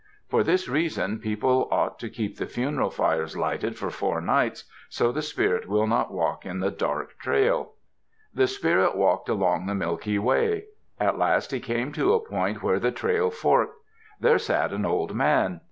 For 0.29 0.43
this 0.43 0.67
reason, 0.67 1.19
people 1.19 1.67
ought 1.69 1.99
to 1.99 2.09
keep 2.09 2.37
the 2.39 2.47
funeral 2.47 2.89
fires 2.89 3.37
lighted 3.37 3.77
for 3.77 3.91
four 3.91 4.19
nights, 4.19 4.63
so 4.89 5.11
the 5.11 5.21
spirit 5.21 5.69
will 5.69 5.85
not 5.85 6.11
walk 6.11 6.43
in 6.43 6.59
the 6.59 6.71
dark 6.71 7.19
trail. 7.19 7.73
The 8.33 8.47
spirit 8.47 8.97
walked 8.97 9.29
along 9.29 9.67
the 9.67 9.75
Milky 9.75 10.17
Way. 10.17 10.63
At 10.99 11.19
last 11.19 11.51
he 11.51 11.59
came 11.59 11.91
to 11.91 12.13
a 12.15 12.19
point 12.27 12.63
where 12.63 12.79
the 12.79 12.91
trail 12.91 13.29
forked. 13.29 13.75
There 14.19 14.39
sat 14.39 14.73
an 14.73 14.87
old 14.87 15.13
man. 15.15 15.59